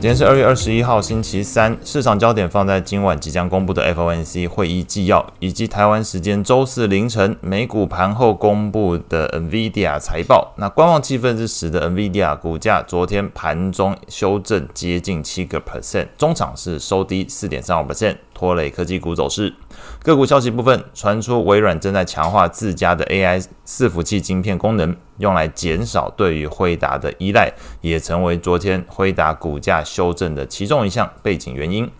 [0.00, 10.52] 今天是二月二十一号，星期三，市场焦点放在今晚即将公布的 FOMC 会议纪要，以及台湾时间周四凌晨美股盘后公布的 NVIDIA 财报。
[10.56, 19.52] 那观望气氛之使的 NVIDIA 股价，昨天盘中修正接近七个 percent，中场是收低四点三五 percent，拖累科技股走势。
[20.04, 31.90] 个股消息部分，传出微软正在强化自家的 AI 伺服器晶片功能，用来减少对于辉达的依赖，也成为昨天辉达股价修正的其中一项背景原因。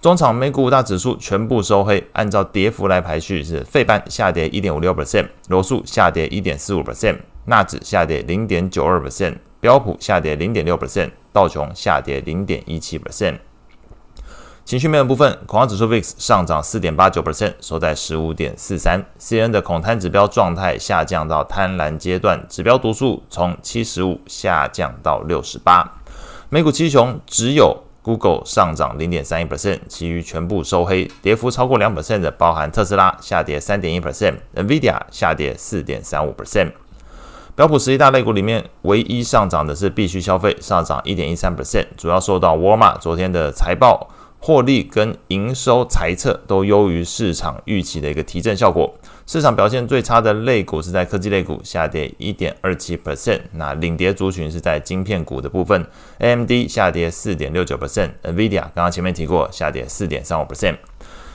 [0.00, 13.38] 中场美股五大指数全部收黑，按照跌幅来排序是：费半下跌一点五六 percent，罗素下跌一点四五 percent，纳指下跌零点九二 percent，标普下跌零点六 percent，道琼下跌零点一七 percent。
[14.64, 19.04] 情绪面的部分，恐慌指数 VIX 上涨四点八九 percent，收在十五点四三。
[19.18, 26.00] C N 的恐贪指标状态下降到贪婪阶段，指标读数从七十五下降到六十八。
[26.48, 36.70] 美股七雄只有 Google 上涨零点三一 percent，其余全部收黑，跌幅超过两 percent 的包含特斯拉下跌三点一 percent，NVIDIA 下跌四点三五 percent。
[37.56, 44.08] 标普十一大类股里面，唯一上涨的是必须消费，上涨一点一三 percent，主要受到沃尔玛昨天的财报。
[44.44, 48.92] 获利跟营收财测都优于市场预期的一个提振效果。
[49.24, 53.40] 市场表现最差的类股是在科技类股，下跌一点二七 percent。
[53.52, 55.86] 那领跌族群是在晶片股的部分
[56.18, 60.76] ，AMD 下跌四点六九 percent，NVIDIA 刚刚前面提过下跌四点三五 percent。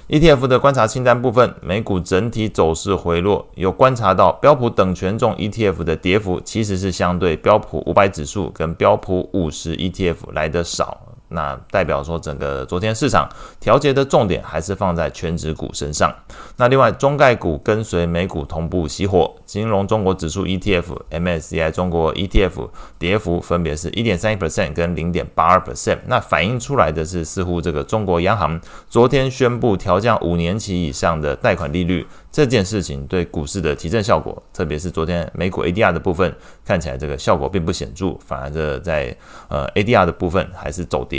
[0.10, 11.07] ETF 的观察清单部分，美股整体走势回落，有观察到标普等权重 ETF 的跌幅其实是相对标普五百指数跟标普五十 ETF 来得少。
[11.30, 13.28] 那代表说，整个昨天市场
[13.60, 16.14] 调节的重点还是放在全指股身上。
[16.58, 25.98] 那另外，中概股跟随美股同步熄火，金融中国指数 ETF、MSCI 中国 ETF 跌幅分别是一点三一 percent 跟零点八二 percent。
[26.06, 32.06] 那反映出来的是，似乎这个中国央行昨天宣布调降五年期以上的贷款利率。
[32.30, 36.32] 这件事情对股市的提振效果，特别是昨天美股 ADR 的部分，
[36.64, 39.16] 看起来这个效果并不显著，反而这在
[39.48, 41.17] 呃 ADR 的部分还是走跌。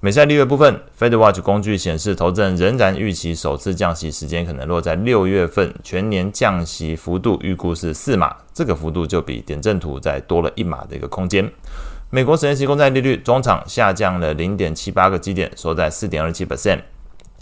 [0.00, 11.50] 美债利率部分，FedWatch 工具显示，投资人仍然预期首次降息时间可能落在六月份，全年降息幅度预估是四码，这个幅度就比点阵图再多了一码的一个空间。
[12.10, 16.80] 美国十年期公债利率中场下降了零点七八个基点，收在四点二七 percent。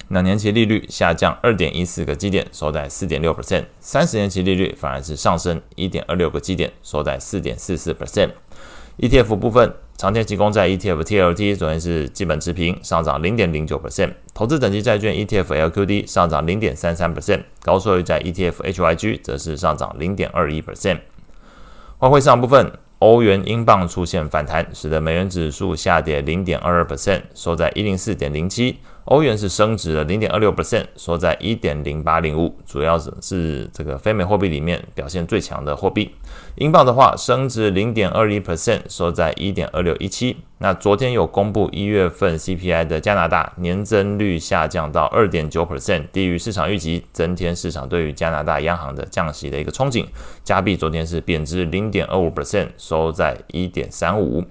[0.09, 8.31] 两年期利率下降二点一四个基点，收在四点六 percent；三十年期利率反而是上升一点二六个基点，收在四点四四 percent。
[8.99, 21.01] ETF 部分，长天期公债 ETF TLT 昨天是基本持平，上涨零点零九 percent；投资等级债券 ETF LQD 上涨零点三三 percent；高收益债 ETF HYG 则是上涨零点二一 percent。
[21.99, 22.73] 外汇市场部分。
[23.03, 28.79] 欧元、英镑出现反弹，使得美元指数下跌零点二二 percent，收在一零四点零七。
[29.07, 32.55] 欧元是升值了零点二六 percent，收在一点零八零五。
[32.65, 36.15] 主要是是这个非美货币里面表现最强的货币。
[36.55, 40.37] 英镑的话，升值零点二一 percent，收在一点二六一七。
[40.59, 50.07] 那昨天有公布一月份 CPI 的加拿大年增率下降到二点九 percent，低于市场预期，增添市场对于加拿大央行的降息的一个憧憬。
[50.45, 54.45] 加币昨天是贬值零点二五 percent，收在一点三五。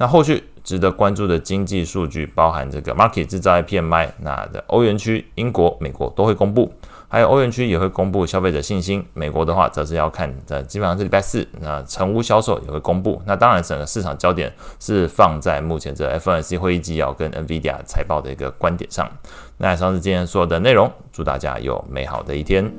[0.00, 6.70] 那后续值得关注的经济数据包含这个 market 制造业 PMI，那的欧元区、英国、美国都会公布。
[7.08, 13.18] 还有欧元区也会公布消费者信心，美国的话则是要看，在基本上是礼拜四，那成屋销售也会公布。
[13.24, 19.10] 那当然，整个市场焦点是放在目前这 F N C 会议纪要跟 NVIDIA 财报的一个观点上。
[19.56, 22.70] 那以上是今天所有的内容，祝大家有美好的一天。